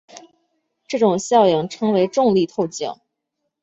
[0.87, 2.91] 这种效应称为重力透镜。